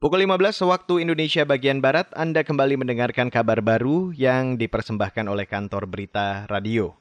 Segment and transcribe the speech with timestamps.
[0.00, 5.84] Pukul 15 waktu Indonesia bagian Barat, Anda kembali mendengarkan kabar baru yang dipersembahkan oleh kantor
[5.84, 6.96] berita radio.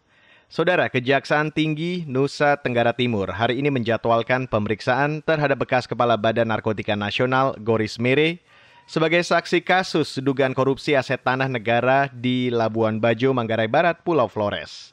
[0.51, 6.99] Saudara, Kejaksaan Tinggi Nusa Tenggara Timur hari ini menjadwalkan pemeriksaan terhadap bekas Kepala Badan Narkotika
[6.99, 8.43] Nasional Goris Mere
[8.83, 14.92] sebagai saksi kasus dugaan korupsi aset tanah negara di Labuan Bajo, Manggarai Barat, Pulau Flores.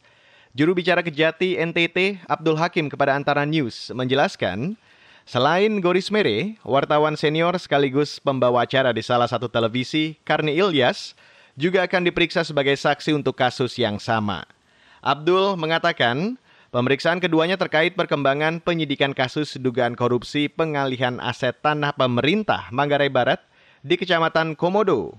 [0.54, 4.78] Juru bicara Kejati NTT Abdul Hakim kepada Antara News menjelaskan,
[5.26, 11.18] Selain Goris Mere, wartawan senior sekaligus pembawa acara di salah satu televisi, Karni Ilyas,
[11.58, 14.46] juga akan diperiksa sebagai saksi untuk kasus yang sama.
[15.02, 16.38] Abdul mengatakan,
[16.70, 23.42] pemeriksaan keduanya terkait perkembangan penyidikan kasus dugaan korupsi pengalihan aset tanah pemerintah Manggarai Barat
[23.82, 25.18] di Kecamatan Komodo.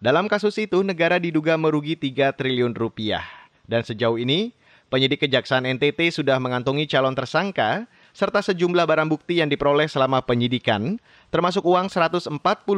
[0.00, 3.28] Dalam kasus itu, negara diduga merugi 3 triliun rupiah.
[3.68, 4.56] Dan sejauh ini,
[4.88, 11.02] penyidik Kejaksaan NTT sudah mengantongi calon tersangka serta sejumlah barang bukti yang diperoleh selama penyidikan,
[11.34, 12.30] termasuk uang 140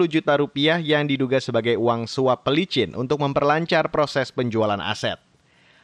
[0.09, 5.21] juta rupiah yang diduga sebagai uang suap pelicin untuk memperlancar proses penjualan aset.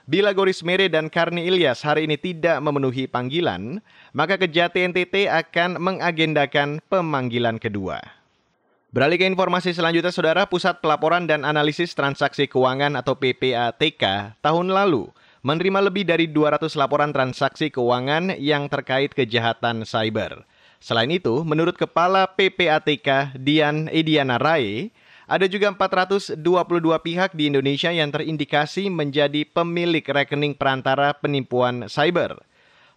[0.03, 3.79] Bila Goris Mere dan Karni Ilyas hari ini tidak memenuhi panggilan,
[4.11, 8.03] maka Kejati NTT akan mengagendakan pemanggilan kedua.
[8.93, 15.09] Beralih ke informasi selanjutnya, Saudara, Pusat Pelaporan dan Analisis Transaksi Keuangan atau PPATK tahun lalu
[15.43, 20.47] menerima lebih dari 200 laporan transaksi keuangan yang terkait kejahatan cyber.
[20.83, 24.91] Selain itu, menurut Kepala PPATK Dian Ediana Rai,
[25.31, 26.35] ada juga 422
[26.99, 32.43] pihak di Indonesia yang terindikasi menjadi pemilik rekening perantara penipuan cyber.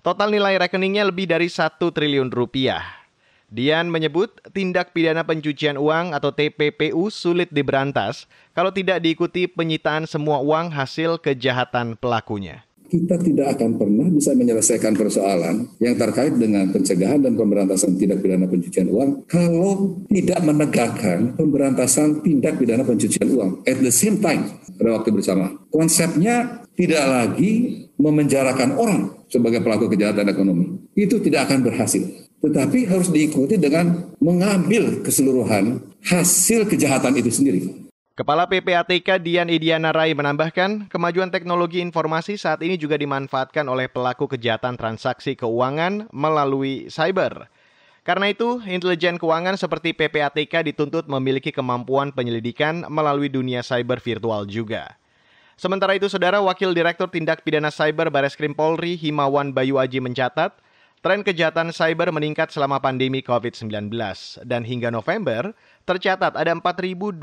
[0.01, 3.04] Total nilai rekeningnya lebih dari 1 triliun rupiah.
[3.49, 8.25] Dian menyebut tindak pidana pencucian uang atau TPPU sulit diberantas
[8.57, 14.93] kalau tidak diikuti penyitaan semua uang hasil kejahatan pelakunya kita tidak akan pernah bisa menyelesaikan
[14.93, 22.21] persoalan yang terkait dengan pencegahan dan pemberantasan tindak pidana pencucian uang kalau tidak menegakkan pemberantasan
[22.21, 24.45] tindak pidana pencucian uang at the same time
[24.77, 25.57] pada waktu bersama.
[25.73, 29.01] Konsepnya tidak lagi memenjarakan orang
[29.31, 30.65] sebagai pelaku kejahatan ekonomi.
[30.93, 37.61] Itu tidak akan berhasil tetapi harus diikuti dengan mengambil keseluruhan hasil kejahatan itu sendiri.
[38.15, 44.31] Kepala PPATK Dian Idiana Rai menambahkan, kemajuan teknologi informasi saat ini juga dimanfaatkan oleh pelaku
[44.31, 47.51] kejahatan transaksi keuangan melalui cyber.
[48.07, 54.95] Karena itu, intelijen keuangan seperti PPATK dituntut memiliki kemampuan penyelidikan melalui dunia cyber virtual juga.
[55.59, 60.55] Sementara itu, Saudara Wakil Direktur Tindak Pidana Cyber Bareskrim Polri Himawan Bayu Aji mencatat,
[61.03, 63.91] Tren kejahatan cyber meningkat selama pandemi COVID-19
[64.47, 67.17] dan hingga November tercatat ada 4.250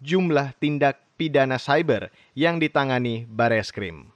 [0.00, 4.08] jumlah tindak pidana cyber yang ditangani Bareskrim.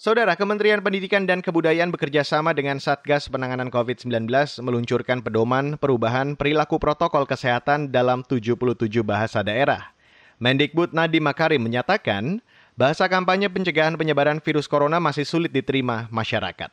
[0.00, 4.32] Saudara, Kementerian Pendidikan dan Kebudayaan bekerja sama dengan Satgas Penanganan COVID-19
[4.64, 9.92] meluncurkan pedoman perubahan perilaku protokol kesehatan dalam 77 bahasa daerah.
[10.40, 12.40] Mendikbud Nadiem Makarim menyatakan,
[12.80, 16.72] bahasa kampanye pencegahan penyebaran virus corona masih sulit diterima masyarakat.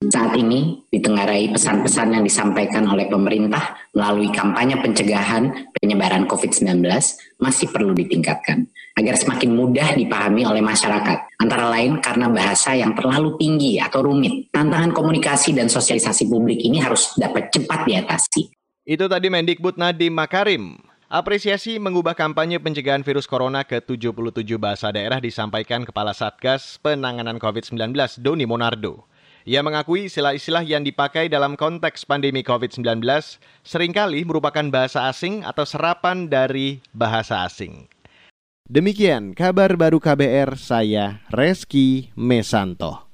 [0.00, 6.80] Saat ini ditengarai pesan-pesan yang disampaikan oleh pemerintah melalui kampanye pencegahan penyebaran COVID-19
[7.36, 8.64] masih perlu ditingkatkan
[8.96, 11.36] agar semakin mudah dipahami oleh masyarakat.
[11.36, 14.48] Antara lain karena bahasa yang terlalu tinggi atau rumit.
[14.48, 18.48] Tantangan komunikasi dan sosialisasi publik ini harus dapat cepat diatasi.
[18.88, 20.80] Itu tadi Mendikbud Nadiem Makarim.
[21.12, 24.16] Apresiasi mengubah kampanye pencegahan virus corona ke 77
[24.56, 27.92] bahasa daerah disampaikan Kepala Satgas Penanganan COVID-19
[28.24, 29.09] Doni Monardo.
[29.50, 33.02] Ia mengakui istilah-istilah yang dipakai dalam konteks pandemi COVID-19
[33.66, 37.90] sering kali merupakan bahasa asing atau serapan dari bahasa asing.
[38.70, 43.09] Demikian kabar baru KBR, saya Reski Mesanto.